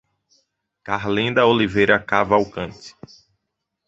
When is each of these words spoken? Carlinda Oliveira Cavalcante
Carlinda 0.83 1.45
Oliveira 1.45 1.99
Cavalcante 1.99 2.95